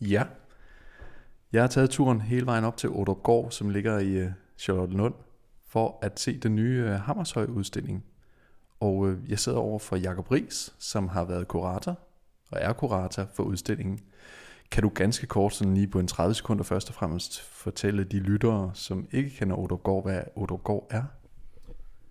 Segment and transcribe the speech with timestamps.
[0.00, 0.24] Ja.
[1.52, 2.90] Jeg har taget turen hele vejen op til
[3.22, 5.14] Gård, som ligger i øh, Charlottenlund,
[5.66, 8.04] for at se den nye øh, Hammershøj-udstilling.
[8.80, 11.98] Og øh, jeg sidder over for Jakob Ries, som har været kurator
[12.50, 14.00] og er kurator for udstillingen.
[14.70, 18.18] Kan du ganske kort, sådan lige på en 30 sekunder først og fremmest, fortælle de
[18.18, 20.22] lyttere, som ikke kender Gård, hvad
[20.64, 21.02] Gård er?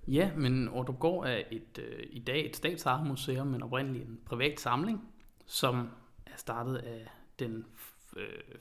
[0.08, 4.60] Ja, men Gård er et, øh, i dag et statsarmuseum, museum, men oprindeligt en privat
[4.60, 5.02] samling,
[5.46, 5.90] som
[6.26, 7.66] er startet af den
[8.18, 8.56] øh,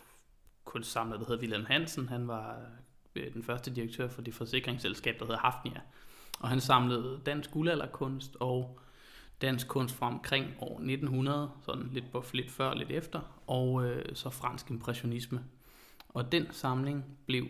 [0.64, 2.08] kunstsamler, der hedder Wilhelm Hansen.
[2.08, 2.66] Han var
[3.14, 5.80] øh, den første direktør for det forsikringsselskab, der hedder Hafnia.
[6.40, 8.80] Og han samlede dansk guldalderkunst og
[9.42, 13.84] dansk kunst fra omkring år 1900, sådan lidt, på, lidt før og lidt efter, og
[13.84, 15.44] øh, så fransk impressionisme.
[16.08, 17.46] Og den samling blev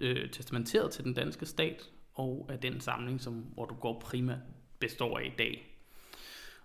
[0.00, 4.38] øh, testamenteret til den danske stat, og er den samling, som hvor du går primært
[4.78, 5.77] består af i dag.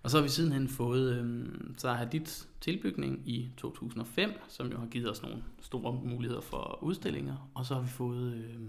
[0.04, 4.78] Og så har vi sidenhen fået øh, så har dit tilbygning i 2005, som jo
[4.78, 7.50] har givet os nogle store muligheder for udstillinger.
[7.54, 8.60] Og så har vi fået øh,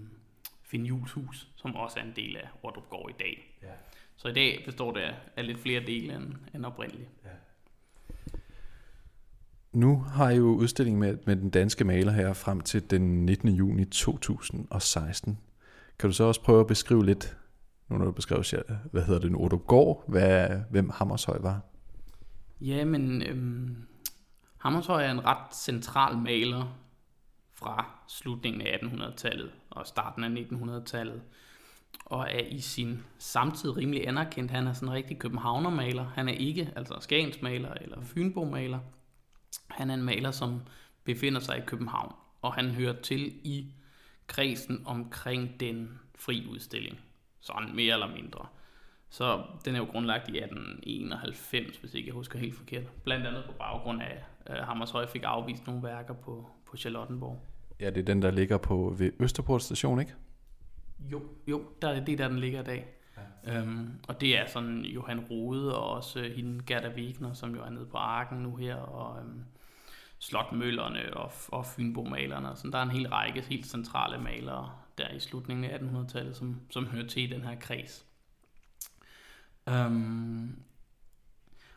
[0.62, 3.58] Finn Jules hus, som også er en del af Ordrup Gård i dag.
[3.62, 3.68] Ja.
[4.16, 5.02] Så i dag består det
[5.36, 7.08] af lidt flere dele end, end oprindeligt.
[7.24, 7.30] Ja.
[9.72, 13.48] Nu har jeg jo udstilling med, med den danske maler her frem til den 19.
[13.48, 15.38] juni 2016.
[15.98, 17.36] Kan du så også prøve at beskrive lidt,
[17.88, 18.44] nu når du beskrev,
[18.92, 21.60] hvad hedder det nu, Gård, hvad, hvem Hammershøj var?
[22.60, 23.86] Ja, men øhm,
[24.58, 26.78] Hammershøj er en ret central maler
[27.54, 31.22] fra slutningen af 1800-tallet og starten af 1900-tallet,
[32.04, 34.50] og er i sin samtid rimelig anerkendt.
[34.50, 36.04] Han er sådan en rigtig københavnermaler.
[36.04, 38.78] Han er ikke altså skagensmaler eller fynbomaler.
[39.70, 40.60] Han er en maler, som
[41.04, 43.72] befinder sig i København, og han hører til i
[44.26, 46.98] kredsen omkring den fri udstilling.
[47.46, 48.46] Sådan mere eller mindre.
[49.08, 52.82] Så den er jo grundlagt i 1891, hvis ikke jeg husker helt forkert.
[53.04, 57.42] Blandt andet på baggrund af, at Hammershøj fik afvist nogle værker på, på Charlottenborg.
[57.80, 60.14] Ja, det er den, der ligger på ved Østerport station, ikke?
[60.98, 62.86] Jo, jo der er det, der den ligger i dag.
[63.46, 63.58] Ja.
[63.58, 67.70] Øhm, og det er sådan Johan Rode og også hende Gerda Wegner, som jo er
[67.70, 69.44] nede på Arken nu her, og øhm,
[70.18, 72.56] Slotmøllerne og, og Fynbo-malerne.
[72.56, 76.60] Så der er en hel række helt centrale malere der i slutningen af 1800-tallet, som,
[76.70, 78.06] som hører til i den her kreds.
[79.70, 80.56] Um,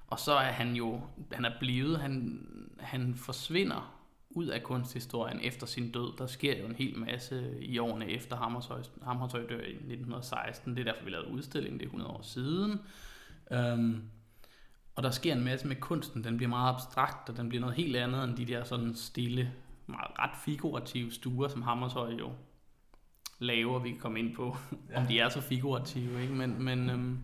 [0.08, 2.46] og så er han jo, han er blevet, han,
[2.80, 3.96] han forsvinder
[4.30, 6.18] ud af kunsthistorien efter sin død.
[6.18, 10.76] Der sker jo en hel masse i årene efter Hammershøj, Hammershøj dør i 1916.
[10.76, 12.80] Det er derfor, vi lavede udstillingen, det er 100 år siden.
[13.52, 14.04] Um,
[14.96, 16.24] og der sker en masse med kunsten.
[16.24, 19.54] Den bliver meget abstrakt, og den bliver noget helt andet end de der sådan stille,
[19.88, 22.32] meget ret figurative stuer, som Hammershøj jo
[23.40, 23.80] laver.
[23.80, 24.58] Vi kan komme ind på,
[24.90, 25.00] ja.
[25.00, 26.22] om de er så figurative.
[26.22, 26.34] Ikke?
[26.34, 27.20] Men, men øhm,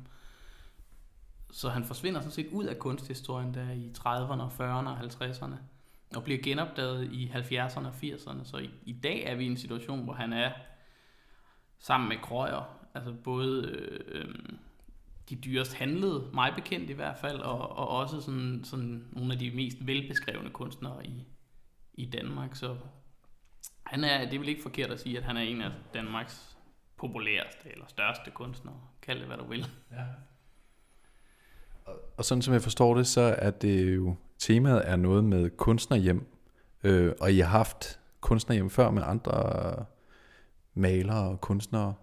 [1.52, 5.56] så han forsvinder sådan set ud af kunsthistorien der i 30'erne, 40'erne og 50'erne
[6.16, 8.44] og bliver genopdaget i 70'erne og 80'erne.
[8.44, 10.52] Så i, i dag er vi i en situation, hvor han er
[11.80, 14.36] sammen med Krøyer, altså både øh, øh,
[15.30, 19.40] de dyrest handlede, mig bekendt i hvert fald, og, og også sådan, sådan nogle af
[19.40, 21.26] de mest velbeskrevne kunstnere i,
[21.94, 22.56] i Danmark.
[22.56, 22.78] Så
[23.86, 26.58] han er, det er vel ikke forkert at sige, at han er en af Danmarks
[26.98, 28.76] populæreste eller største kunstnere.
[29.02, 29.68] Kald det, hvad du vil.
[29.92, 30.04] Ja.
[31.86, 35.50] Og, og sådan som jeg forstår det, så er det jo, temaet er noget med
[35.50, 36.28] kunstnerhjem,
[36.84, 39.86] øh, og I har haft kunstnerhjem før med andre
[40.74, 41.94] malere og kunstnere.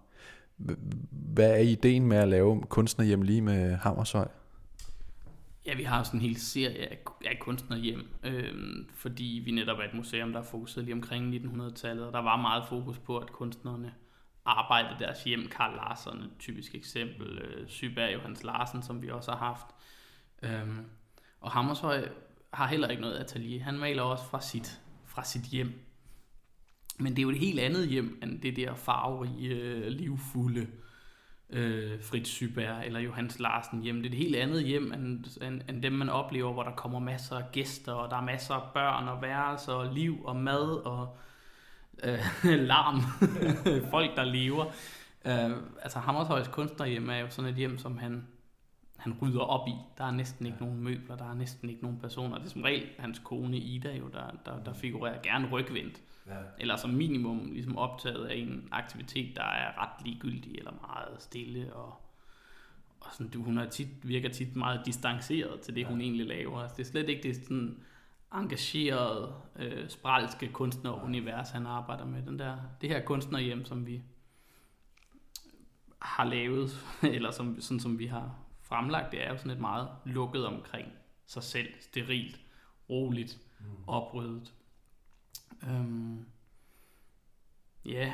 [1.11, 4.27] Hvad er ideen med at lave kunstnerhjem lige med Hammershøj?
[5.65, 8.53] Ja, vi har sådan en hel serie af, af kunstnerhjem, øh,
[8.95, 12.37] fordi vi netop er et museum, der er fokuseret lige omkring 1900-tallet, og der var
[12.37, 13.93] meget fokus på, at kunstnerne
[14.45, 15.47] arbejdede deres hjem.
[15.47, 19.65] Karl Larsen et typisk eksempel, øh, Syberg Johans Larsen, som vi også har haft.
[20.43, 20.77] Øh,
[21.39, 22.09] og Hammershøj
[22.53, 23.63] har heller ikke noget atelier.
[23.63, 25.73] Han maler også fra sit, fra sit hjem.
[26.99, 30.67] Men det er jo et helt andet hjem, end det der farverige, øh, livfulde øh,
[32.01, 33.95] Fritz Syberg eller Johannes Larsen hjem.
[33.95, 36.99] Det er et helt andet hjem, end, end, end dem man oplever, hvor der kommer
[36.99, 40.85] masser af gæster, og der er masser af børn og værelser, og liv og mad
[40.85, 41.17] og
[42.03, 42.19] øh,
[42.71, 43.01] larm.
[43.89, 44.65] Folk, der lever.
[45.25, 45.51] Øh,
[45.81, 48.27] altså Hammershøjs kunstnerhjem er jo sådan et hjem, som han
[49.03, 49.73] han rydder op i.
[49.97, 52.37] Der er næsten ikke nogen møbler, der er næsten ikke nogen personer.
[52.37, 56.01] Det er som regel hans kone Ida jo, der, der, der figurerer gerne rygvendt.
[56.27, 56.37] Ja.
[56.59, 61.73] Eller som minimum ligesom optaget af en aktivitet, der er ret ligegyldig eller meget stille.
[61.73, 61.95] Og,
[62.99, 65.87] og sådan, du, hun er tit, virker tit meget distanceret til det, ja.
[65.87, 66.59] hun egentlig laver.
[66.59, 67.83] Altså, det er slet ikke det sådan
[68.33, 72.21] engagerede, øh, spralske kunstnerunivers, han arbejder med.
[72.21, 74.01] Den der, det her kunstnerhjem, som vi
[75.99, 76.69] har lavet,
[77.15, 80.87] eller som, sådan som vi har fremlagt, det er jo sådan et meget lukket omkring
[81.25, 82.39] sig selv, sterilt,
[82.89, 83.65] roligt, mm.
[83.87, 84.53] opryddet.
[85.69, 86.25] Øhm,
[87.85, 88.13] ja.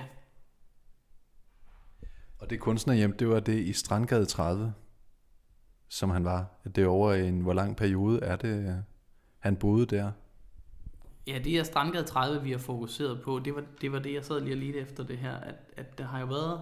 [2.39, 4.73] Og det kunstnerhjem, det var det i Strandgade 30,
[5.87, 6.45] som han var.
[6.75, 8.83] Det er over en, hvor lang periode er det,
[9.39, 10.11] han boede der?
[11.27, 13.39] Ja, det er Strandgade 30, vi har fokuseret på.
[13.39, 16.03] Det var det, var det jeg sad lige lige efter det her, at, at der
[16.03, 16.61] har jo været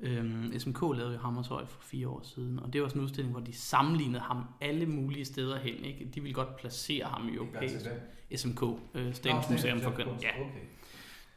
[0.00, 3.32] Øhm, SMK lavede jo Hammershøj for fire år siden, og det var sådan en udstilling,
[3.32, 5.84] hvor de sammenlignede ham alle mulige steder hen.
[5.84, 6.10] Ikke?
[6.14, 7.86] De ville godt placere ham i europæisk.
[8.36, 8.62] SMK,
[8.94, 10.24] øh, Statens Museum for Kunst.
[10.24, 10.40] Ja.
[10.40, 10.60] Okay.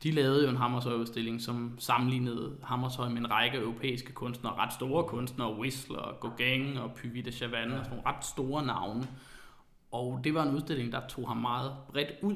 [0.03, 5.03] De lavede jo en Hammershøj-udstilling, som sammenlignede Hammershøj med en række europæiske kunstnere, ret store
[5.03, 7.79] kunstnere, Whistler, Gauguin og Puy de Chavannes, ja.
[7.79, 9.07] og sådan nogle ret store navne.
[9.91, 12.35] Og det var en udstilling, der tog ham meget bredt ud.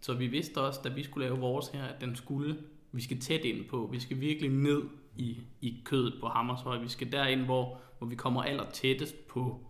[0.00, 2.58] Så vi vidste også, da vi skulle lave vores her, at den skulle,
[2.92, 4.82] vi skal tæt ind på, vi skal virkelig ned
[5.18, 6.78] i, i kødet på Hammershøj.
[6.78, 9.66] Vi skal derind, hvor, hvor vi kommer aller tættest på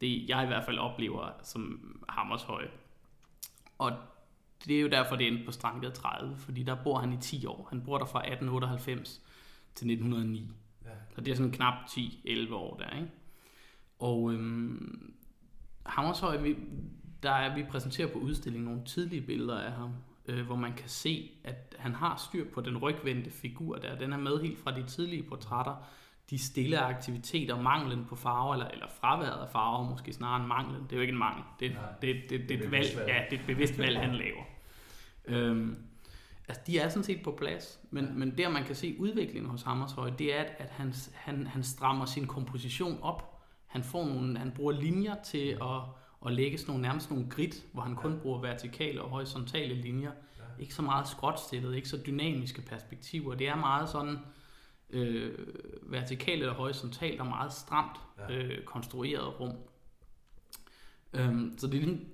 [0.00, 2.68] det, jeg i hvert fald oplever som Hammershøj.
[3.78, 3.92] Og
[4.66, 7.46] det er jo derfor, det endte på Strandgade 30, fordi der bor han i 10
[7.46, 7.66] år.
[7.70, 9.20] Han bor der fra 1898
[9.74, 10.50] til 1909.
[10.84, 10.90] Ja.
[11.14, 13.10] Så det er sådan knap 10-11 år der, ikke?
[13.98, 15.14] Og øhm,
[15.86, 16.56] Hammershøj, vi,
[17.22, 19.90] der er, vi præsenterer på udstillingen nogle tidlige billeder af ham,
[20.30, 23.98] øh, hvor man kan se, at han har styr på den rygvendte figur der.
[23.98, 25.74] Den er med helt fra de tidlige portrætter.
[26.30, 30.82] De stille aktiviteter, manglen på farver, eller, eller fraværet af farver, måske snarere en manglen.
[30.82, 31.44] Det er jo ikke en mangel.
[31.60, 33.78] Det, Nej, det, det, det, det, det, er et valg, ja, det er et bevidst
[33.78, 34.42] valg, han laver.
[35.24, 35.76] Øhm,
[36.48, 39.62] altså, de er sådan set på plads, men, men der man kan se udviklingen hos
[39.62, 43.42] Hammershøj, det er, at, at han, han, han strammer sin komposition op.
[43.66, 45.80] Han, får nogle, han bruger linjer til at
[46.20, 50.12] og lægge sådan nogle, nærmest nogle grid, hvor han kun bruger vertikale og horisontale linjer.
[50.38, 50.62] Ja.
[50.62, 53.34] Ikke så meget skråtstillet, ikke så dynamiske perspektiver.
[53.34, 54.18] Det er meget sådan
[54.90, 55.38] øh,
[55.82, 58.34] vertikalt eller horisontalt og meget stramt ja.
[58.34, 59.52] øh, konstrueret rum.
[61.12, 62.06] Øhm, så det er ligesom,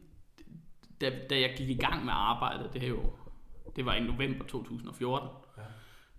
[1.01, 3.13] da, da jeg gik i gang med arbejdet, det, er jo,
[3.77, 5.29] det var i november 2014,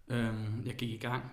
[0.09, 0.15] ja.
[0.15, 1.31] øhm, jeg gik i gang,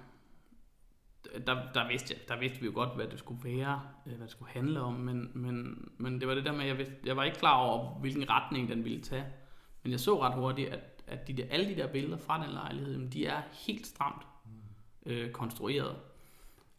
[1.46, 4.22] der, der, vidste jeg, der vidste vi jo godt, hvad det skulle være, øh, hvad
[4.22, 6.94] det skulle handle om, men, men, men det var det der med, at jeg, vidste,
[7.04, 9.24] jeg var ikke klar over, hvilken retning den ville tage.
[9.82, 12.52] Men jeg så ret hurtigt, at, at de der, alle de der billeder fra den
[12.52, 14.22] lejlighed, de er helt stramt
[15.06, 15.96] øh, konstrueret.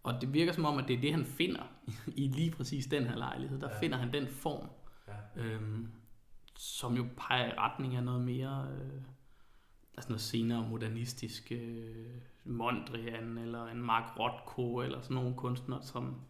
[0.04, 1.64] Og det virker som om, at det er det, han finder
[2.08, 3.60] i lige præcis den her lejlighed.
[3.60, 3.80] Der ja.
[3.80, 4.70] finder han den form,
[5.08, 5.42] ja.
[5.42, 5.92] øhm,
[6.58, 8.68] som jo peger i retning af noget mere...
[8.72, 9.02] Øh,
[9.98, 12.06] altså noget senere modernistisk øh,
[12.46, 16.22] Mondrian eller en Mark Rothko eller sådan nogle kunstnere, som,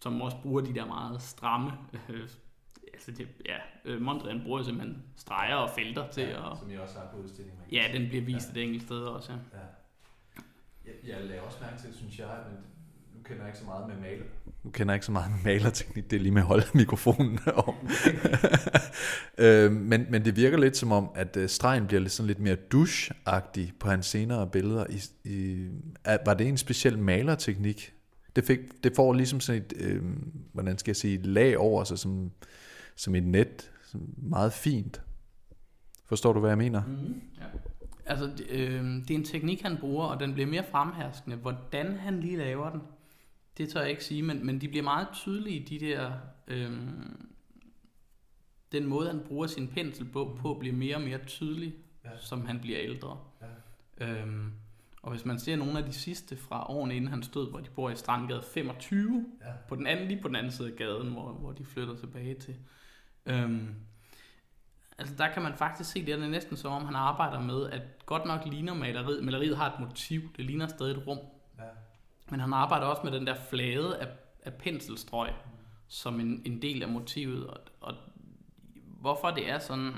[0.00, 1.72] som også bruger de der meget stramme
[2.08, 2.28] øh,
[2.92, 6.58] altså det, ja, øh, Mondrian bruger simpelthen streger og felter til ja, at...
[6.58, 7.60] Som jeg også har på udstillingen.
[7.72, 8.60] Ja, den bliver vist ja.
[8.60, 9.38] et enkelt sted også, ja.
[9.58, 9.64] ja.
[10.84, 12.58] Jeg, jeg lader også mærke til, synes jeg, men
[13.28, 14.24] kender jeg ikke så meget med maler.
[14.64, 17.38] Nu kender jeg ikke så meget med malerteknik, det er lige med at holde mikrofonen
[17.54, 17.74] om.
[19.44, 22.40] øh, men, men det virker lidt som om, at øh, stregen bliver lidt, sådan lidt
[22.40, 23.14] mere douche
[23.80, 24.86] på hans senere billeder.
[24.90, 25.68] I, i,
[26.26, 27.92] var det en speciel malerteknik?
[28.36, 30.02] Det, fik, det får ligesom sådan et, øh,
[30.52, 32.30] hvordan skal jeg sige, lag over sig, som,
[32.96, 35.00] som et net, som meget fint.
[36.04, 36.82] Forstår du, hvad jeg mener?
[36.86, 37.22] Mm-hmm.
[37.38, 37.44] Ja.
[38.06, 41.36] Altså, øh, det er en teknik, han bruger, og den bliver mere fremherskende.
[41.36, 42.80] Hvordan han lige laver den,
[43.58, 46.12] det tør jeg ikke sige, men, men de bliver meget tydelige, de der...
[46.46, 47.26] Øhm,
[48.72, 52.10] den måde, han bruger sin pensel på, på bliver mere og mere tydelig, ja.
[52.18, 53.18] som han bliver ældre.
[54.00, 54.06] Ja.
[54.06, 54.52] Øhm,
[55.02, 57.70] og hvis man ser nogle af de sidste fra årene inden han stod, hvor de
[57.70, 59.52] bor i Strandgade 25, ja.
[59.68, 62.34] på den anden, lige på den anden side af gaden, hvor, hvor de flytter tilbage
[62.34, 62.56] til.
[63.26, 63.74] Øhm,
[64.98, 68.06] altså der kan man faktisk se, det er næsten som om han arbejder med, at
[68.06, 71.18] godt nok ligner maleriet, maleriet har et motiv, det ligner stadig et rum,
[72.30, 74.08] men han arbejder også med den der flade af,
[74.42, 75.32] af penselstrøg
[75.88, 77.46] som en, en del af motivet.
[77.46, 77.94] Og, og
[79.00, 79.92] hvorfor det er sådan,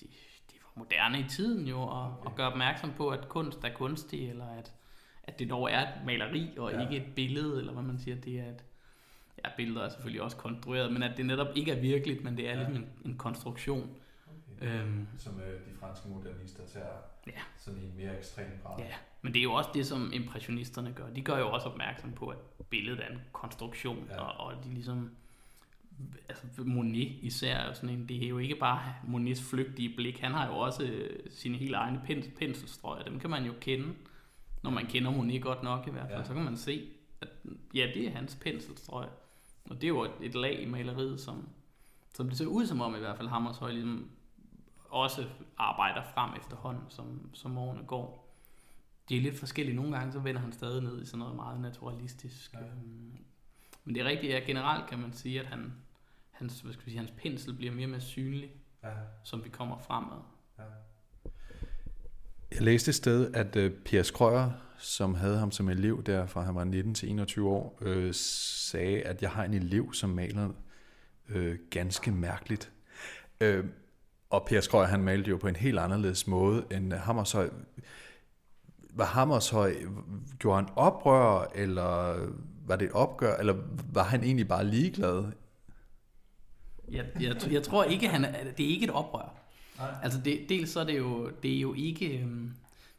[0.00, 0.06] de,
[0.50, 2.30] de var moderne i tiden jo, og, okay.
[2.30, 4.72] og gør opmærksom på, at kunst er kunstig, eller at,
[5.24, 6.80] at det dog er et maleri, og ja.
[6.80, 8.64] ikke et billede, eller hvad man siger, det er et,
[9.44, 12.48] ja, billeder er selvfølgelig også konstrueret, men at det netop ikke er virkeligt, men det
[12.48, 12.56] er ja.
[12.56, 13.96] ligesom en, en konstruktion.
[14.60, 16.96] Øhm, Som øh, de franske modernister tager
[17.26, 17.32] ja.
[17.56, 18.78] sådan i en mere ekstrem grad.
[18.78, 21.10] Ja, men det er jo også det, som impressionisterne gør.
[21.10, 22.38] De gør jo også opmærksom på, at
[22.70, 24.20] billedet er en konstruktion, ja.
[24.20, 25.10] og, og de ligesom...
[26.28, 30.32] Altså Monet især er sådan en, det er jo ikke bare Monets flygtige blik, han
[30.32, 33.94] har jo også øh, sine helt egne pens, penselstrøg, dem kan man jo kende,
[34.62, 36.24] når man kender Monet godt nok i hvert fald, ja.
[36.24, 36.88] så kan man se,
[37.20, 37.28] at
[37.74, 39.08] ja, det er hans penselstrøg,
[39.70, 41.48] og det er jo et, et lag i maleriet, som,
[42.14, 44.10] som det ser ud som om i hvert fald Hammershøj ligesom
[44.94, 45.24] også
[45.58, 48.24] arbejder frem efterhånden, som, som årene går
[49.08, 49.76] det er lidt forskelligt.
[49.76, 52.52] Nogle gange så vender han stadig ned i sådan noget meget naturalistisk.
[52.52, 52.58] Ja.
[52.58, 53.12] Øhm,
[53.84, 55.72] men det er rigtigt, at generelt kan man sige, at han,
[56.30, 58.50] hans, hvad skal vi sige, hans pensel bliver mere og mere synlig,
[58.82, 58.90] Ja.
[59.24, 60.18] som vi kommer fremad.
[62.54, 66.42] Jeg læste et sted, at uh, Per Skrøger, som havde ham som elev der fra
[66.42, 70.50] han var 19 til 21 år, øh, sagde, at jeg har en elev, som maler
[71.28, 72.72] øh, ganske mærkeligt.
[73.40, 73.64] Øh,
[74.30, 77.50] og Per Skrøger, han malte jo på en helt anderledes måde end Hammershøj.
[78.90, 79.74] Var Hammershøj,
[80.38, 82.16] gjorde han oprør, eller
[82.66, 83.54] var det et opgør, eller
[83.92, 85.24] var han egentlig bare ligeglad?
[86.90, 89.34] Jeg, jeg, jeg tror ikke, han er, det er ikke et oprør.
[89.78, 89.88] Nej.
[90.02, 92.54] Altså det, dels så er det jo, det er jo ikke, øhm,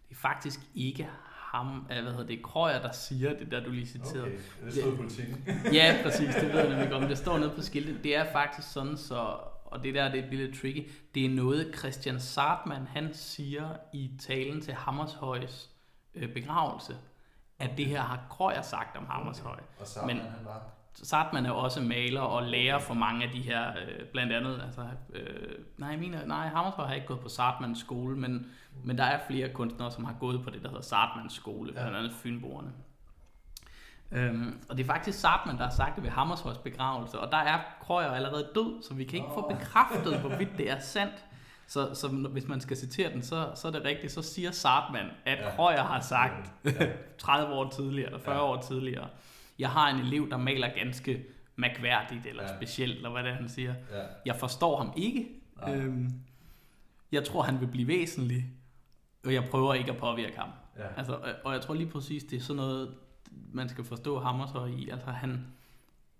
[0.09, 1.07] det er faktisk ikke
[1.55, 4.21] ham, øh, hvad hedder det, Krøyer, der siger det der, du lige citerede.
[4.21, 5.45] Okay, det stod i politikken.
[5.73, 8.03] ja, præcis, det ved jeg nemlig godt, det står nede på skiltet.
[8.03, 9.37] Det er faktisk sådan, så,
[9.75, 14.11] og det der, det bliver lidt tricky, det er noget, Christian Sartmann, han siger i
[14.19, 15.69] talen til Hammershøjs
[16.15, 16.97] øh, begravelse,
[17.59, 19.59] at det her har Krøyer sagt om Hammershøj.
[19.79, 20.61] Og Sartmann, Men, han var?
[20.93, 24.87] Sartmann er også maler og lærer for mange af de her, øh, blandt andet, altså,
[25.13, 28.45] øh, nej, jeg mener, nej, Hammershøj har ikke gået på Sartmanns skole, men,
[28.83, 31.97] men der er flere kunstnere, som har gået på det, der hedder Sartmanns skole, blandt
[31.97, 32.71] andet Fynboerne.
[34.11, 37.37] Øhm, og det er faktisk Sartmann, der har sagt det ved Hammershøjs begravelse, og der
[37.37, 41.25] er Krøyer allerede død, så vi kan ikke få bekræftet, hvorvidt det er sandt.
[41.67, 45.09] Så, så hvis man skal citere den, så, så er det rigtigt, så siger Sartmann,
[45.25, 45.55] at ja.
[45.55, 46.71] Krøyer har sagt ja.
[47.17, 48.41] 30 år tidligere, eller 40 ja.
[48.41, 49.07] år tidligere,
[49.59, 52.55] jeg har en elev, der maler ganske mærkværdigt eller ja.
[52.55, 53.73] specielt, eller hvad det er, han siger.
[53.91, 54.03] Ja.
[54.25, 55.27] Jeg forstår ham ikke.
[55.67, 56.09] Øhm,
[57.11, 58.45] jeg tror, han vil blive væsentlig,
[59.25, 60.49] og jeg prøver ikke at påvirke ham.
[60.77, 60.87] Ja.
[60.97, 62.95] Altså, og jeg tror lige præcis, det er sådan noget,
[63.51, 64.89] man skal forstå ham så i.
[64.89, 65.45] Altså, han,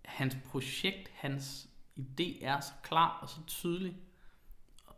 [0.06, 1.68] hans projekt, hans
[2.00, 3.98] idé er så klar og så tydelig,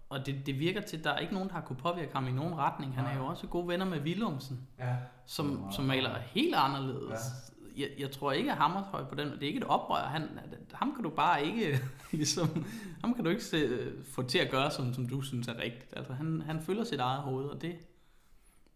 [0.10, 2.28] og det, det virker til, at der er ikke nogen, der har kunne påvirke ham
[2.28, 2.96] i nogen retning.
[2.96, 4.96] Han er jo også gode venner med Willumsen, ja.
[5.26, 7.12] som, som maler helt anderledes.
[7.12, 7.48] Ja
[7.78, 10.02] jeg, jeg tror ikke, at Hammershøj på den, det er ikke et oprør.
[10.02, 10.30] Han,
[10.74, 11.80] ham kan du bare ikke,
[12.12, 12.66] ligesom,
[13.02, 15.94] ham kan du ikke se, få til at gøre, som, som du synes er rigtigt.
[15.98, 17.76] Altså, han, han følger sit eget hoved, og det,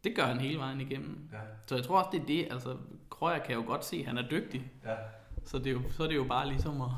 [0.03, 1.29] det gør han hele vejen igennem.
[1.33, 1.37] Ja.
[1.65, 2.47] Så jeg tror også, det er det.
[2.51, 2.77] Altså,
[3.09, 4.71] Krøyer kan jo godt se, at han er dygtig.
[4.85, 4.95] Ja.
[5.45, 6.89] Så, det er jo, så er det jo bare ligesom at,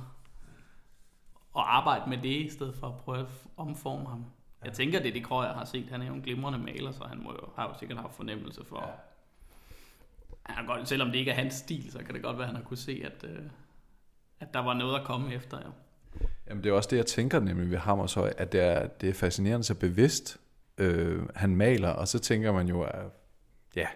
[1.57, 3.25] at arbejde med det, i stedet for at prøve at
[3.57, 4.25] omforme ham.
[4.61, 4.65] Ja.
[4.65, 5.89] Jeg tænker, det er det, Krøyer har set.
[5.89, 8.65] Han er jo en glimrende maler, så han må jo, har jo sikkert haft fornemmelse
[8.65, 8.93] for, ja
[10.45, 12.55] han godt, selvom det ikke er hans stil, så kan det godt være, at han
[12.55, 13.39] har kunne se, at, øh,
[14.39, 15.57] at der var noget at komme efter.
[15.59, 15.69] Ja.
[16.49, 19.13] Jamen det er også det, jeg tænker nemlig ved Hammershøj, at det er, det er
[19.13, 20.39] fascinerende så bevidst,
[20.77, 23.05] øh, han maler, og så tænker man jo, at
[23.75, 23.87] ja,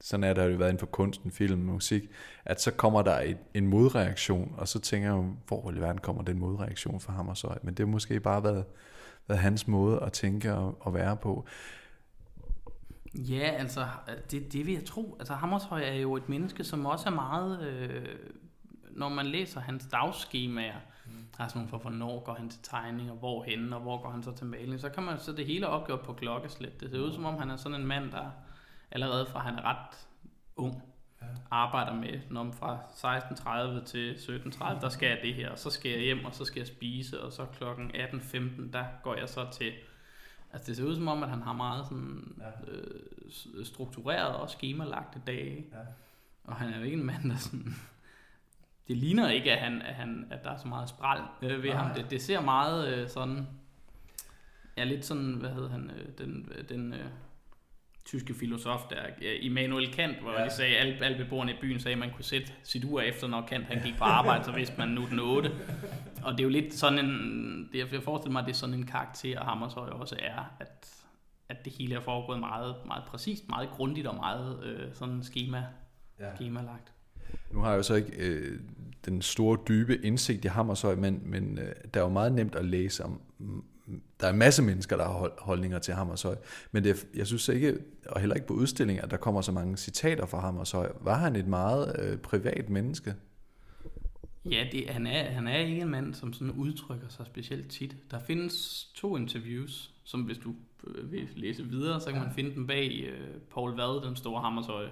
[0.00, 2.02] sådan er der jo været inden for kunsten, film, musik,
[2.44, 6.22] at så kommer der et, en modreaktion, og så tænker jeg, hvor i verden kommer
[6.22, 8.64] den modreaktion fra så, Men det har måske bare været,
[9.28, 11.46] været hans måde at tænke og, og være på.
[13.14, 13.86] Ja, altså,
[14.30, 15.16] det, det vil jeg tro.
[15.18, 17.66] Altså, Hammershøj er jo et menneske, som også er meget...
[17.66, 18.06] Øh,
[18.90, 20.76] når man læser hans dagskemaer,
[21.54, 21.60] mm.
[21.60, 24.46] altså for hvornår går han til tegning, og hvorhen, og hvor går han så til
[24.46, 26.80] maling, så kan man så det hele opgjort på klokkeslæt.
[26.80, 28.30] Det ser ud som om, han er sådan en mand, der
[28.90, 30.08] allerede fra han er ret
[30.56, 30.82] ung,
[31.22, 31.26] ja.
[31.50, 32.78] arbejder med, når fra
[33.80, 36.44] 16.30 til 17.30, der skal jeg det her, og så skal jeg hjem, og så
[36.44, 39.72] skal jeg spise, og så klokken 18.15, der går jeg så til
[40.52, 42.72] Altså det ser ud som om, at han har meget sådan, ja.
[42.72, 45.66] øh, struktureret og skemalagte dage.
[45.72, 45.78] Ja.
[46.44, 47.74] Og han er jo ikke en mand, der sådan...
[48.90, 51.70] Det ligner ikke, at, han, at, han, at der er så meget spral øh, ved
[51.70, 51.82] Nej.
[51.82, 51.94] ham.
[51.94, 53.46] Det, det ser meget øh, sådan...
[54.76, 57.06] Ja, lidt sådan, hvad hedder han, øh, den, den øh,
[58.04, 58.96] tyske filosof der,
[59.40, 60.44] Immanuel Kant, hvor ja.
[60.44, 63.28] de sagde, alle, alle beboerne i byen sagde, at man kunne sætte sit ur efter,
[63.28, 65.50] når Kant han gik på arbejde, så vidste man nu den 8.
[66.24, 68.74] Og det er jo lidt sådan en, det, jeg forestiller mig, at det er sådan
[68.74, 71.04] en karakter, Hammershøj også er, at,
[71.48, 75.64] at det hele er foregået meget, meget præcist, meget grundigt og meget øh, sådan schema,
[76.20, 76.34] ja.
[76.34, 76.92] schemalagt.
[77.52, 78.60] Nu har jeg jo så ikke øh,
[79.04, 82.64] den store, dybe indsigt i Hammershøj, men, men øh, der er jo meget nemt at
[82.64, 83.20] læse om
[84.20, 86.36] der er en masse mennesker, der har holdninger til Hammershøj,
[86.72, 89.76] men det, jeg synes ikke, og heller ikke på udstillinger, at der kommer så mange
[89.76, 90.92] citater fra Hammershøj.
[91.00, 93.14] Var han et meget øh, privat menneske?
[94.44, 97.96] Ja, det, han, er, han er ikke en mand, som sådan udtrykker sig specielt tit.
[98.10, 100.54] Der findes to interviews, som hvis du
[100.86, 104.42] øh, vil læse videre, så kan man finde dem bag øh, Paul Vad, den store
[104.42, 104.88] Hammershøj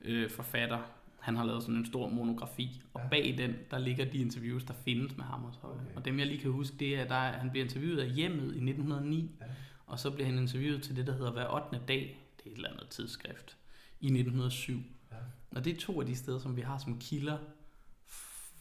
[0.00, 0.78] øh, forfatter,
[1.28, 3.08] han har lavet sådan en stor monografi, og ja.
[3.08, 5.70] bag den, der ligger de interviews, der findes med Hammershøi.
[5.70, 5.96] Okay.
[5.96, 8.70] Og dem jeg lige kan huske, det er, at han bliver interviewet af hjemmet i
[8.70, 9.46] 1909, ja.
[9.86, 11.80] og så bliver han interviewet til det, der hedder Hver 8.
[11.88, 13.56] dag, det er et eller andet tidsskrift,
[14.00, 14.82] i 1907.
[15.12, 15.16] Ja.
[15.56, 17.38] Og det er to af de steder, som vi har som kilder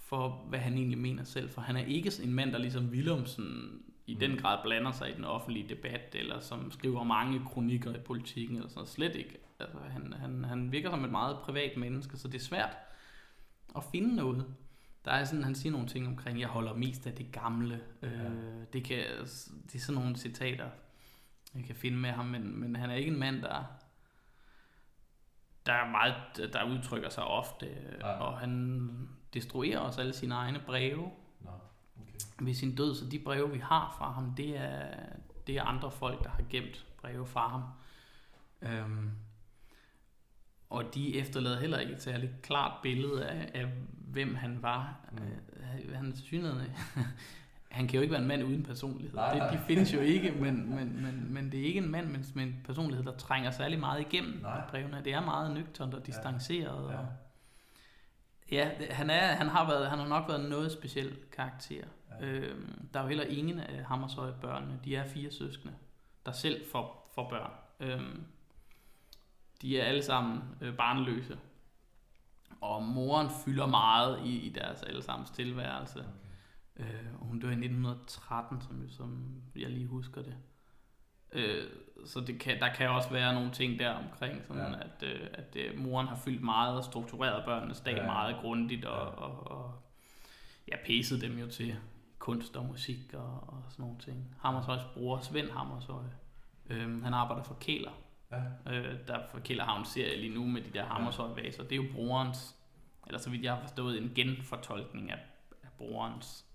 [0.08, 1.50] for, hvad han egentlig mener selv.
[1.50, 4.20] For han er ikke en mand, der ligesom Willumsen i mm.
[4.20, 8.56] den grad blander sig i den offentlige debat, eller som skriver mange kronikker i politikken,
[8.56, 9.38] eller sådan Slet ikke.
[9.60, 12.78] Altså, han, han, han virker som et meget privat menneske, så det er svært
[13.76, 14.46] at finde noget,
[15.06, 17.82] der er sådan, han siger nogle ting omkring, jeg holder mest af det gamle.
[18.02, 18.12] Øh,
[18.74, 18.98] det, kan,
[19.68, 20.70] det er sådan nogle citater,
[21.56, 23.64] jeg kan finde med ham, men, men han er ikke en mand, der,
[25.66, 27.68] der er meget, der udtrykker sig ofte,
[28.00, 28.08] ja.
[28.08, 28.90] og han
[29.34, 31.12] destruerer også alle sine egne breve.
[32.40, 34.86] Ved sin død, så de breve, vi har fra ham, det er,
[35.48, 37.64] det er andre folk, der har gemt breve fra ham.
[38.62, 39.12] Øhm,
[40.70, 44.96] og de efterlader heller ikke et særligt klart billede af, af hvem han var.
[45.12, 45.18] Mm.
[45.88, 46.68] Øh, han, synligheden,
[47.78, 49.16] han kan jo ikke være en mand uden personlighed.
[49.16, 49.50] Nej, nej.
[49.50, 52.44] Det, de findes jo ikke, men, men, men, men det er ikke en mand med
[52.44, 54.62] en personlighed, der trænger særlig meget igennem nej.
[54.70, 55.02] brevene.
[55.06, 56.88] Det er meget nøgternt og distanceret.
[56.90, 56.94] Ja.
[56.94, 56.98] Ja.
[56.98, 57.08] Og,
[58.52, 61.86] ja, han, er, han, har været, han har nok været noget speciel karakter.
[62.20, 62.26] Ja.
[62.26, 64.80] Øhm, der er jo heller ingen af Hammershøj børnene.
[64.86, 65.74] De er fire søskende,
[66.26, 67.52] der selv får, får børn.
[67.80, 68.24] Øhm,
[69.62, 71.38] de er alle sammen øh, barnløse.
[72.62, 76.00] Og moren fylder meget i, i deres allesammens tilværelse.
[76.00, 76.90] Okay.
[76.90, 80.36] Øh, hun dør i 1913, som, som jeg lige husker det.
[81.32, 81.64] Øh,
[82.06, 84.80] så det kan, der kan også være nogle ting der omkring, sådan ja.
[84.80, 88.06] at, øh, at øh, moren har fyldt meget og struktureret børnenes dag ja.
[88.06, 89.24] meget grundigt, og, ja.
[89.24, 89.74] og, og
[90.68, 91.76] ja, pæset dem jo til
[92.20, 94.36] kunst og musik og, og sådan nogle ting.
[94.42, 96.04] Hammershøjs bror, Svend Hammershøj,
[96.70, 97.92] øh, han arbejder for Kæler,
[98.32, 98.74] Ja.
[98.74, 101.64] Øh, der for Killerhavn serie lige nu med de der Hammershøj-vaser.
[101.64, 102.56] Det er jo brorens,
[103.08, 105.20] eller så vidt jeg har forstået, en genfortolkning af,
[105.64, 106.46] af brorens.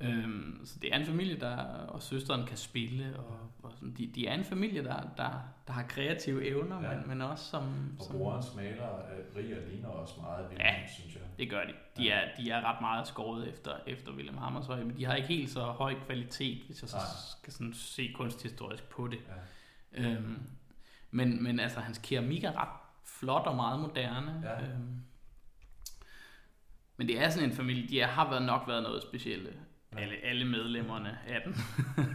[0.00, 0.31] Øhm,
[0.64, 1.56] så det er en familie, der
[1.88, 5.30] og søsteren kan spille, og, og sådan, de, de er en familie, der, der,
[5.66, 6.96] der har kreative evner, ja.
[6.96, 7.96] men, men også som...
[7.98, 8.88] Og som, brorens maler,
[9.32, 11.22] Brier, ligner også meget William, ja, synes jeg.
[11.38, 11.72] det gør de.
[11.96, 12.20] De, ja.
[12.20, 15.50] er, de er ret meget skåret efter, efter William Hammershøi, men de har ikke helt
[15.50, 16.98] så høj kvalitet, hvis jeg så
[17.40, 19.18] skal sådan se kunsthistorisk på det.
[19.98, 20.12] Ja.
[20.12, 20.42] Øhm,
[21.10, 24.42] men, men altså, hans keramik er ret flot og meget moderne.
[24.44, 24.62] Ja.
[24.62, 25.02] Øhm,
[26.96, 29.52] men det er sådan en familie, de har været nok været noget specielle.
[29.92, 30.00] Ja.
[30.00, 31.54] Alle, alle medlemmerne af den.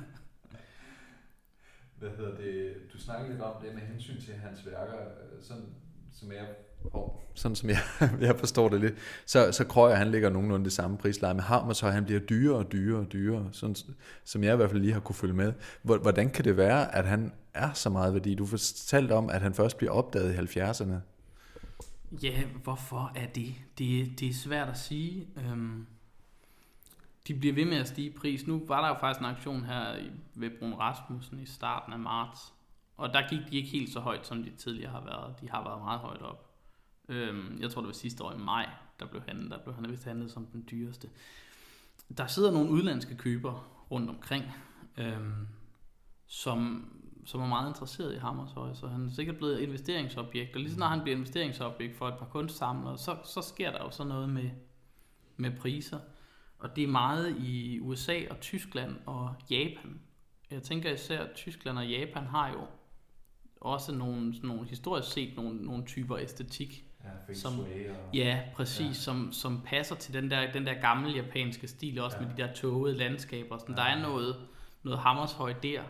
[1.99, 2.75] Hvad hedder det?
[2.93, 5.65] Du snakkede lidt om det med hensyn til hans værker, øh, sådan,
[6.11, 6.47] som jeg
[6.93, 7.79] Oh, sådan som jeg,
[8.27, 11.73] jeg forstår det lidt, så, så Krøyer han ligger nogenlunde det samme prisleje, men Hammer
[11.73, 13.75] så han bliver dyrere og dyrere og dyrere, sådan,
[14.23, 15.53] som jeg i hvert fald lige har kunne følge med.
[15.81, 18.35] Hvordan kan det være, at han er så meget værdi?
[18.35, 20.95] Du fortalte om, at han først bliver opdaget i 70'erne.
[22.23, 23.53] Ja, hvorfor er det?
[23.77, 25.27] Det, det er svært at sige.
[25.37, 25.85] Øhm,
[27.27, 28.47] de bliver ved med at stige i pris.
[28.47, 32.53] Nu var der jo faktisk en aktion her ved Brun Rasmussen i starten af marts,
[32.97, 35.41] og der gik de ikke helt så højt, som de tidligere har været.
[35.41, 36.47] De har været meget højt op.
[37.09, 39.51] Øhm, jeg tror, det var sidste år i maj, der blev handlet.
[39.51, 41.09] Der blev han vist handlet som den dyreste.
[42.17, 44.45] Der sidder nogle udlandske køber rundt omkring,
[44.97, 45.47] øhm,
[46.27, 46.89] som,
[47.25, 50.55] som er meget interesseret i Hammershøj, så han er sikkert blevet investeringsobjekt.
[50.55, 53.83] Og lige så når han bliver investeringsobjekt for et par kunstsamlere, så, så sker der
[53.83, 54.49] jo så noget med,
[55.37, 55.99] med priser.
[56.59, 59.99] Og det er meget i USA og Tyskland og Japan.
[60.51, 62.61] Jeg tænker især, at Tyskland og Japan har jo
[63.61, 66.83] også nogle, sådan nogle historisk set nogle, nogle typer æstetik,
[67.27, 67.67] Ja, som, og...
[68.13, 68.93] ja præcis, ja.
[68.93, 72.25] Som, som passer til den der, den der gamle japanske stil, også ja.
[72.25, 73.57] med de der tågede landskaber.
[73.57, 73.81] Sådan, ja.
[73.81, 74.35] Der er noget,
[74.83, 75.81] noget hammershøj der, ja.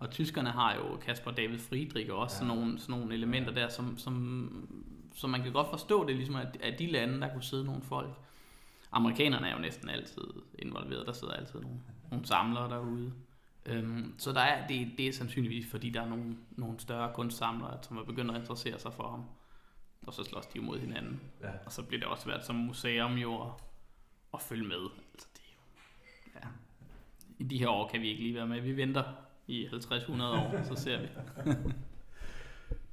[0.00, 2.38] og tyskerne har jo Kasper David Friedrich og også ja.
[2.38, 3.60] sådan, nogle, sådan nogle elementer ja.
[3.60, 4.68] der, som, som,
[5.14, 7.82] som man kan godt forstå det, ligesom at, at de lande, der kunne sidde nogle
[7.82, 8.18] folk.
[8.96, 10.24] Amerikanerne er jo næsten altid
[10.58, 11.78] involveret, der sidder altid nogle,
[12.10, 13.12] nogle samlere derude.
[13.66, 17.78] Øhm, så der er, det, det er sandsynligvis, fordi der er nogle, nogle større kunstsamlere,
[17.82, 19.24] som er begyndt at interessere sig for ham
[20.06, 21.20] og så slås de jo mod hinanden.
[21.42, 21.48] Ja.
[21.64, 23.50] Og så bliver det også svært som museum jo at,
[24.34, 24.90] at følge med.
[25.12, 25.42] Altså det,
[26.34, 26.48] ja.
[27.38, 28.60] I de her år kan vi ikke lige være med.
[28.60, 29.04] Vi venter
[29.46, 31.08] i 50-100 år, så ser vi.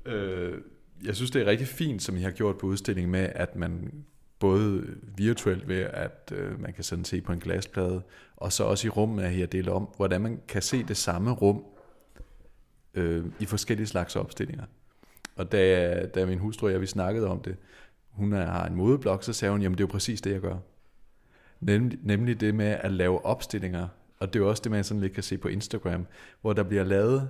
[0.12, 0.62] øh,
[1.04, 4.06] jeg synes, det er rigtig fint, som I har gjort på udstillingen med, at man
[4.42, 4.84] både
[5.18, 8.02] virtuelt ved, at øh, man kan sådan se på en glasplade,
[8.38, 11.32] og så også i rummet er her delt om, hvordan man kan se det samme
[11.32, 11.64] rum
[12.94, 14.66] øh, i forskellige slags opstillinger.
[15.36, 17.56] Og da, da min hustru og jeg, vi snakkede om det,
[18.10, 20.58] hun har en modeblog, så sagde hun, jamen det er jo præcis det, jeg gør.
[21.60, 23.88] Nemlig, nemlig det med at lave opstillinger,
[24.20, 26.06] og det er jo også det, man sådan lidt kan se på Instagram,
[26.42, 27.30] hvor der bliver lavet,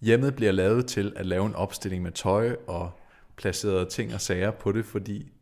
[0.00, 2.90] hjemmet bliver lavet til at lave en opstilling med tøj og
[3.36, 5.32] placeret ting og sager på det, fordi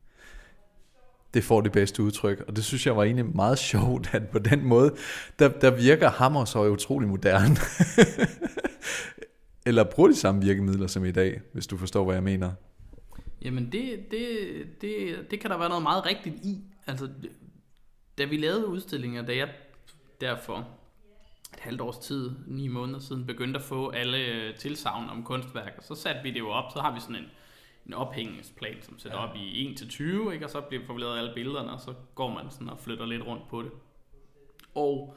[1.34, 2.44] det får det bedste udtryk.
[2.48, 4.94] Og det synes jeg var egentlig meget sjovt, at på den måde,
[5.38, 7.56] der, der virker hammer så utrolig moderne.
[9.66, 12.52] Eller bruger de samme virkemidler som i dag, hvis du forstår, hvad jeg mener?
[13.42, 14.28] Jamen, det, det,
[14.80, 16.58] det, det kan der være noget meget rigtigt i.
[16.86, 17.08] Altså,
[18.18, 19.48] da vi lavede udstillinger, da jeg
[20.20, 20.68] derfor
[21.54, 25.94] et halvt års tid, ni måneder siden, begyndte at få alle tilsavn om kunstværker, så
[25.94, 27.26] satte vi det jo op, så har vi sådan en,
[27.86, 29.28] en ophængningsplan, som sætter ja.
[29.28, 30.46] op i 1 til 20, ikke?
[30.46, 33.48] og så bliver lavet alle billederne, og så går man sådan og flytter lidt rundt
[33.48, 33.70] på det.
[34.74, 35.16] Og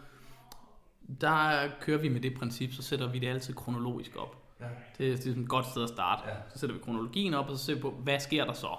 [1.22, 4.44] der kører vi med det princip, så sætter vi det altid kronologisk op.
[4.60, 4.66] Ja.
[4.98, 6.30] Det er ligesom et godt sted at starte.
[6.30, 6.36] Ja.
[6.54, 8.78] Så sætter vi kronologien op, og så ser vi på, hvad sker der så?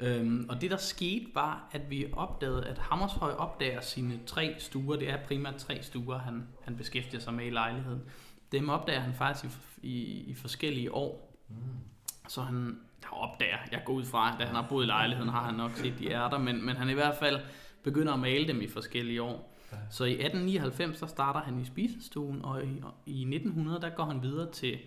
[0.00, 4.96] Øhm, og det der skete var, at vi opdagede, at Hammershøj opdager sine tre stuer.
[4.96, 8.02] Det er primært tre stuer, han, han beskæftiger sig med i lejligheden.
[8.52, 9.44] Dem opdager han faktisk
[9.82, 11.38] i, i, i forskellige år.
[11.48, 11.56] Mm.
[12.28, 12.80] Så han
[13.12, 15.94] opdager, jeg går ud fra, da han har boet i lejligheden, har han nok set
[15.98, 17.40] de er der, men, men han i hvert fald
[17.82, 19.54] begynder at male dem i forskellige år.
[19.90, 24.22] Så i 1899, så starter han i spisestuen, og i, i 1900, der går han
[24.22, 24.78] videre til,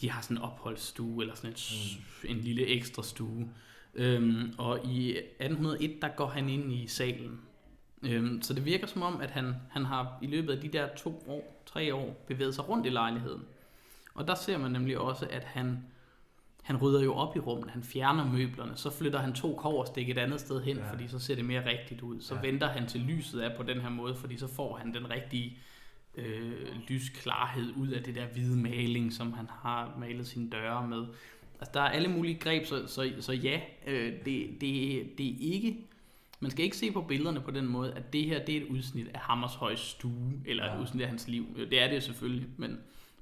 [0.00, 1.72] de har sådan en opholdsstue, eller sådan et,
[2.22, 2.30] mm.
[2.30, 3.48] en lille ekstra stue.
[3.94, 7.40] Øhm, og i 1801, der går han ind i salen.
[8.02, 10.88] Øhm, så det virker som om, at han, han har i løbet af de der
[10.96, 13.42] to år, tre år, bevæget sig rundt i lejligheden.
[14.14, 15.84] Og der ser man nemlig også, at han,
[16.68, 20.18] han rydder jo op i rummet, han fjerner møblerne, så flytter han to koverstik et
[20.18, 20.92] andet sted hen, ja.
[20.92, 22.20] fordi så ser det mere rigtigt ud.
[22.20, 22.40] Så ja.
[22.40, 25.58] venter han til lyset er på den her måde, fordi så får han den rigtige
[26.14, 26.52] øh,
[26.88, 31.06] lysklarhed ud af det der hvide maling, som han har malet sine døre med.
[31.60, 35.52] Altså, der er alle mulige greb, så, så, så ja, øh, det, det, det er
[35.52, 35.76] ikke...
[36.40, 38.68] Man skal ikke se på billederne på den måde, at det her det er et
[38.68, 40.74] udsnit af Hammershøjs stue, eller ja.
[40.74, 41.46] et udsnit af hans liv.
[41.70, 42.78] Det er det selvfølgelig, men,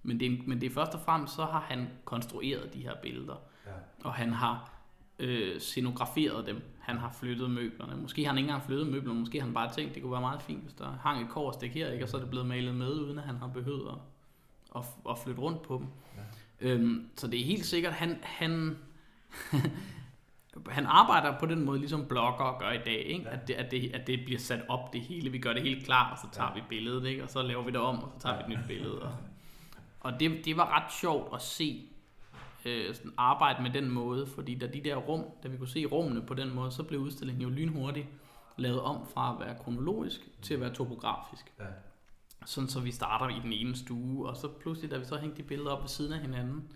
[0.07, 3.37] men, det, men det er først og fremmest, så har han konstrueret de her billeder.
[3.67, 3.71] Ja.
[4.05, 4.77] Og han har
[5.19, 6.63] øh, scenograferet dem.
[6.81, 7.97] Han har flyttet møblerne.
[7.97, 10.21] Måske har han ikke engang flyttet møblerne, måske har han bare tænkt, det kunne være
[10.21, 12.05] meget fint, hvis der hang et korstik her, ikke?
[12.05, 13.99] og så er det blevet malet med, uden at han har behøvet at,
[14.77, 15.87] at, at flytte rundt på dem.
[16.17, 16.69] Ja.
[16.69, 18.77] Øhm, så det er helt sikkert, han, han,
[20.69, 23.25] han arbejder på den måde, ligesom blogger gør i dag, ikke?
[23.25, 23.35] Ja.
[23.35, 25.31] At, det, at, det, at det bliver sat op det hele.
[25.31, 26.55] Vi gør det helt klart, og så tager ja.
[26.55, 27.23] vi billedet, ikke?
[27.23, 29.03] og så laver vi det om, og så tager vi et nyt billede.
[29.03, 29.13] Og,
[30.07, 31.89] og det, det var ret sjovt at se
[32.65, 35.85] øh, sådan arbejde med den måde, fordi da de der rum, da vi kunne se
[35.85, 38.07] rummene på den måde, så blev udstillingen jo lynhurtigt
[38.57, 41.53] lavet om fra at være kronologisk til at være topografisk.
[41.61, 41.65] Ja.
[42.47, 45.43] Sådan så vi starter i den ene stue, og så pludselig, da vi så hængte
[45.43, 46.73] de billeder op ved siden af hinanden,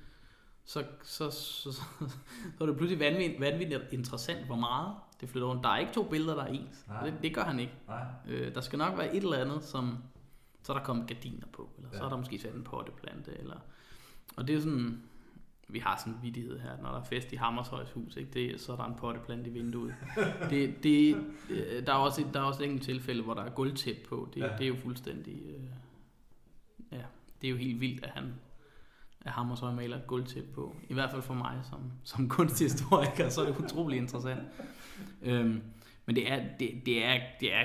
[0.64, 1.80] så, så, så, så,
[2.58, 5.64] så er det pludselig vanvittigt, vanvittigt interessant, hvor meget det flytter rundt.
[5.64, 6.86] Der er ikke to billeder, der er ens.
[7.04, 7.72] Det, det gør han ikke.
[7.88, 8.04] Nej.
[8.26, 9.98] Øh, der skal nok være et eller andet, som
[10.62, 11.99] så er der kommet gardiner på, eller ja.
[11.99, 13.57] så er der måske sat en potteplante, eller...
[14.37, 15.03] Og det er sådan,
[15.68, 18.31] vi har sådan en vidighed her, når der er fest i Hammershøjs hus, ikke?
[18.31, 19.94] Det, så er der en potteplante i vinduet.
[20.51, 21.16] det, det,
[21.51, 24.29] øh, der, er også, der er også enkelte tilfælde, hvor der er gulvtæp på.
[24.35, 24.49] Det, ja.
[24.59, 25.42] det er jo fuldstændig...
[25.46, 25.64] Øh,
[26.92, 27.03] ja,
[27.40, 28.35] det er jo helt vildt, at han
[29.25, 30.77] at Hammershøj maler et gulvtæp på.
[30.88, 34.49] I hvert fald for mig som, som kunsthistoriker, så er det utrolig interessant.
[35.23, 35.62] Øhm,
[36.07, 37.64] men det er, det, det, er, det er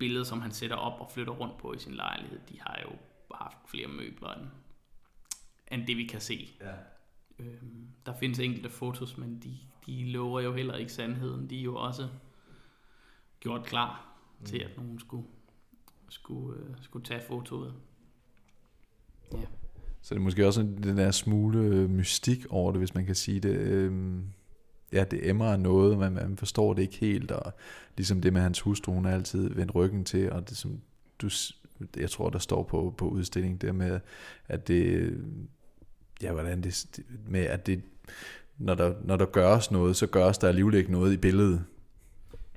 [0.00, 2.40] billeder, som han sætter op og flytter rundt på i sin lejlighed.
[2.48, 2.96] De har jo
[3.34, 4.46] haft flere møbler end,
[5.72, 6.48] end det, vi kan se.
[6.60, 6.74] Ja.
[7.38, 11.50] Øhm, der findes enkelte fotos, men de, de lover jo heller ikke sandheden.
[11.50, 12.08] De er jo også
[13.40, 14.46] gjort klar mm.
[14.46, 15.26] til, at nogen skulle,
[16.08, 17.74] skulle, uh, skulle tage fotoet.
[19.32, 19.46] Ja.
[20.02, 23.14] Så det er måske også den der smule øh, mystik over det, hvis man kan
[23.14, 23.56] sige det.
[23.56, 24.24] Øhm,
[24.92, 27.52] ja, det emmer af noget, men man forstår det ikke helt, og
[27.96, 30.80] ligesom det med hans hustru, hun er altid vendt ryggen til, og det som
[31.22, 31.30] du,
[31.96, 34.00] jeg tror, der står på, på udstillingen, der med,
[34.48, 35.16] at det,
[36.22, 37.82] ja, hvordan det, med at det,
[38.58, 41.64] når der, når der gøres noget, så gøres der alligevel ikke noget i billedet.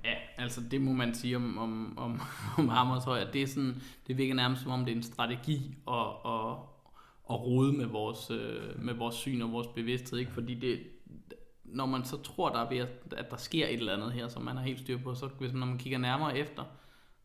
[0.06, 2.22] Ja, altså det må man sige om, om, om,
[2.58, 3.76] om Hammershøj, det er sådan,
[4.08, 6.52] det virker nærmest som om det er en strategi at, at,
[7.30, 10.32] at rode med vores, øh, med vores syn og vores bevidsthed, ikke?
[10.32, 10.80] fordi det,
[11.74, 14.42] når man så tror, der er ved, at der sker et eller andet her, som
[14.42, 16.64] man har helt styr på, så hvis man, når man kigger nærmere efter,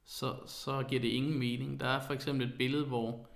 [0.04, 1.80] så, så giver det ingen mening.
[1.80, 3.26] Der er for eksempel et billede, hvor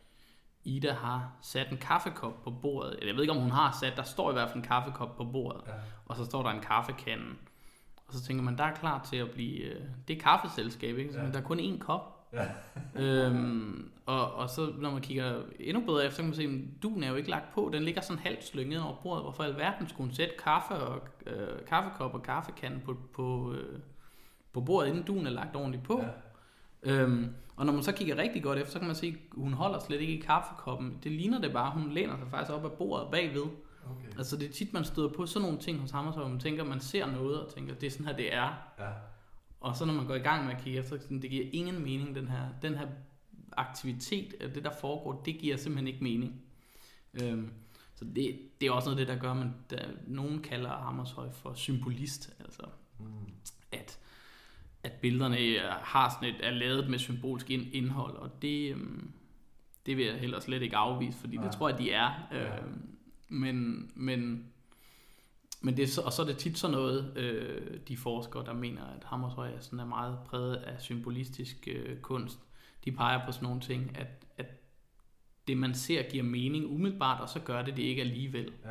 [0.64, 2.98] Ida har sat en kaffekop på bordet.
[3.02, 5.24] Jeg ved ikke, om hun har sat, der står i hvert fald en kaffekop på
[5.24, 5.72] bordet, ja.
[6.06, 7.24] og så står der en kaffekande.
[8.06, 9.58] Og så tænker man, der er klar til at blive...
[9.58, 11.12] Øh, det er kaffeselskab, ikke?
[11.12, 11.30] Så ja.
[11.30, 12.11] der er kun én kop.
[12.32, 12.46] Ja.
[13.02, 16.82] øhm, og, og så når man kigger endnu bedre efter, så kan man se, at
[16.82, 17.70] duen er jo ikke lagt på.
[17.72, 19.22] Den ligger sådan halvt slynget over bordet.
[19.22, 23.78] Hvorfor alverden skulle hun sætte kaffe og, øh, kaffekop og kaffekande på, på, øh,
[24.52, 26.02] på bordet, inden duen er lagt ordentligt på?
[26.02, 26.92] Ja.
[26.92, 29.52] Øhm, og når man så kigger rigtig godt efter, så kan man se, at hun
[29.52, 30.98] holder slet ikke i kaffekoppen.
[31.02, 33.46] Det ligner det bare, hun læner sig faktisk op ad bordet bagved.
[33.90, 34.18] Okay.
[34.18, 36.64] Altså det er tit, man støder på sådan nogle ting hos ham, hvor man tænker,
[36.64, 38.54] man ser noget og tænker, det er sådan her, det er.
[38.78, 38.88] Ja.
[39.62, 42.14] Og så når man går i gang med at kigge efter, det giver ingen mening,
[42.14, 42.86] den her, den her
[43.52, 46.42] aktivitet, det der foregår, det giver simpelthen ikke mening.
[47.22, 47.50] Øhm,
[47.94, 51.30] så det, det er også noget af det, der gør, man, der, nogen kalder Hammershøj
[51.32, 52.36] for symbolist.
[52.40, 52.62] Altså,
[52.98, 53.06] mm.
[53.72, 53.98] at
[54.82, 59.10] at billederne øh, har sådan et, er lavet med symbolsk indhold, og det, øhm,
[59.86, 61.42] det vil jeg heller slet ikke afvise, fordi ja.
[61.42, 62.28] det tror jeg, de er.
[62.32, 62.56] Ja.
[62.56, 62.62] Øh,
[63.28, 64.46] men, men
[65.62, 68.82] men det er og så er det tit sådan noget, øh, de forskere, der mener,
[68.82, 72.38] at Hammershøi er, sådan er meget præget af symbolistisk øh, kunst.
[72.84, 74.46] De peger på sådan nogle ting, at, at
[75.48, 78.52] det man ser giver mening umiddelbart, og så gør det det ikke alligevel.
[78.64, 78.70] Ja.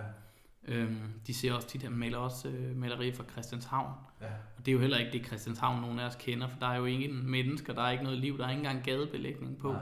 [0.74, 3.94] Øhm, de ser også tit, maler også øh, malerier fra Christianshavn.
[4.22, 4.28] Ja.
[4.58, 6.78] Og det er jo heller ikke det Christianshavn, nogen af os kender, for der er
[6.78, 9.72] jo ingen mennesker, der er ikke noget liv, der er ikke engang gadebelægning på.
[9.72, 9.80] Ja.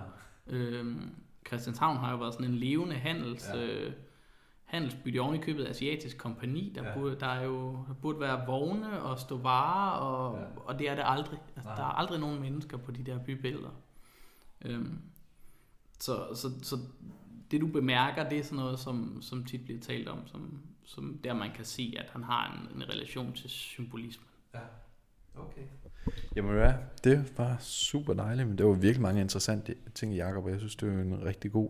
[0.47, 1.15] Øhm,
[1.47, 3.49] Christianshavn har jo været sådan en levende handels...
[3.53, 3.65] Ja.
[3.65, 3.93] Øh,
[4.69, 6.71] handelsbytte oven i købet asiatisk kompani.
[6.75, 6.93] Der, ja.
[6.93, 10.45] burde, der, er jo, der burde være vogne og stå varer, og, ja.
[10.65, 11.39] og det er det aldrig.
[11.55, 13.81] Altså, der er aldrig nogen mennesker på de der bybilleder.
[14.65, 15.01] Øhm,
[15.99, 16.77] så, så, så
[17.51, 21.19] det du bemærker, det er sådan noget, som, som tit bliver talt om, som, som
[21.23, 24.25] der man kan se, at han har en, en relation til symbolisme.
[24.53, 24.59] Ja,
[25.35, 25.61] okay.
[26.35, 30.51] Jamen ja, det var super dejligt, men det var virkelig mange interessante ting, Jacob, og
[30.51, 31.69] jeg synes, det var en rigtig god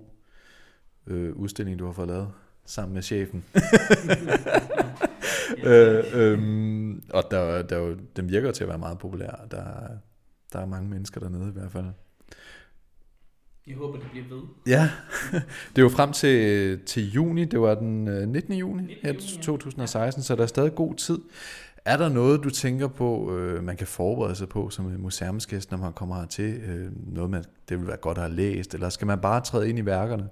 [1.08, 2.34] øh, udstilling, du har fået lavet
[2.70, 3.44] sammen med chefen.
[5.64, 9.46] øh, øhm, og der, der, den virker til at være meget populær.
[9.52, 9.64] Der,
[10.54, 11.86] der er mange mennesker dernede i hvert fald.
[13.68, 14.42] Jeg håber, det bliver ved.
[14.68, 14.90] Ja,
[15.70, 17.46] det er jo frem til, til juni.
[17.46, 18.54] Det var den 19.
[18.54, 19.06] Øh, juni, 19.
[19.06, 20.24] juni 2016, ja.
[20.24, 21.20] så der er stadig god tid.
[21.86, 25.78] Er der noget, du tænker på, øh, man kan forberede sig på som museumsgæst, når
[25.78, 26.54] man kommer hertil?
[26.54, 29.70] Øh, noget, man, det vil være godt at have læst, eller skal man bare træde
[29.70, 30.30] ind i værkerne?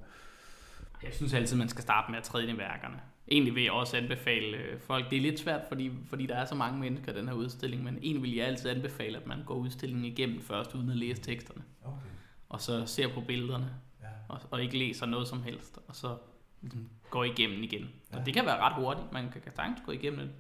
[1.04, 3.00] Jeg synes altid, man skal starte med at træde værkerne.
[3.32, 6.46] Egentlig vil jeg også anbefale øh, folk, det er lidt svært, fordi, fordi der er
[6.46, 9.44] så mange mennesker i den her udstilling, men egentlig vil jeg altid anbefale, at man
[9.46, 11.64] går udstillingen igennem først, uden at læse teksterne.
[11.84, 12.08] Okay.
[12.50, 13.70] Og så ser på billederne,
[14.02, 14.08] ja.
[14.28, 16.18] og, og ikke læser noget som helst, og så
[16.62, 17.90] ligesom, går igennem igen.
[18.12, 18.18] Ja.
[18.18, 19.14] Og det kan være ret hurtigt.
[19.14, 20.32] Man kan sagtens gå igennem en,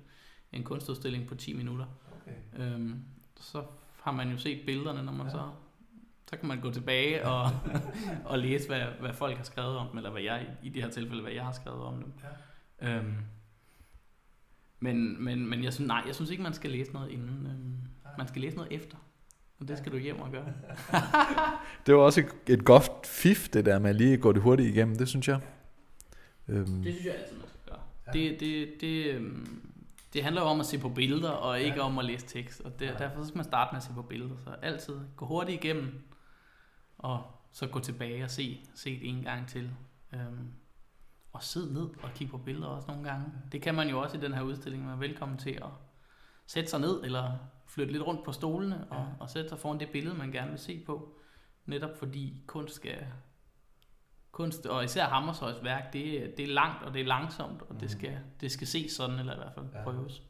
[0.53, 1.85] en kunstudstilling på 10 minutter.
[2.21, 2.63] Okay.
[2.63, 3.03] Øhm,
[3.39, 3.63] så
[4.01, 5.31] har man jo set billederne, når man ja.
[5.31, 5.49] så
[6.29, 7.51] så kan man gå tilbage og,
[8.31, 10.89] og læse, hvad, hvad folk har skrevet om dem, eller hvad jeg, i det her
[10.89, 12.13] tilfælde, hvad jeg har skrevet om dem.
[12.81, 12.97] Ja.
[12.97, 13.15] Øhm,
[14.79, 17.47] men, men, men jeg synes, nej, jeg synes ikke, man skal læse noget inden.
[17.47, 17.77] Øhm,
[18.17, 18.97] man skal læse noget efter.
[19.59, 20.45] Og det skal du hjem og gøre.
[21.85, 24.69] det var også et, et godt fif, det der med at lige gå det hurtigt
[24.69, 25.39] igennem, det synes jeg.
[26.47, 26.83] Øhm.
[26.83, 27.79] Det synes jeg altid, man skal gøre.
[28.07, 28.11] Ja.
[28.11, 29.61] Det, det, det, øhm,
[30.13, 31.81] det handler jo om at se på billeder, og ikke ja.
[31.81, 32.61] om at læse tekst.
[32.61, 32.93] Og det, ja.
[32.97, 34.35] derfor skal man starte med at se på billeder.
[34.43, 36.03] Så altid gå hurtigt igennem,
[36.97, 39.71] og så gå tilbage og se, se det en gang til.
[40.13, 40.51] Øhm,
[41.33, 43.25] og sidde ned og kigge på billeder også nogle gange.
[43.51, 44.83] Det kan man jo også i den her udstilling.
[44.83, 45.69] Man er velkommen til at
[46.45, 49.05] sætte sig ned, eller flytte lidt rundt på stolene, og, ja.
[49.19, 51.15] og sætte sig foran det billede, man gerne vil se på.
[51.65, 53.05] Netop fordi kunst skal...
[54.31, 57.79] Kunst, og især Hammershøjs værk, det, det er langt, og det er langsomt, og mm.
[57.79, 59.83] det, skal, det skal ses sådan, eller i hvert fald ja.
[59.83, 60.23] prøves.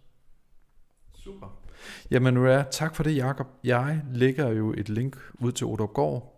[1.16, 1.48] Super.
[2.12, 3.48] Jamen, tak for det, Jakob.
[3.64, 6.37] Jeg lægger jo et link ud til Gård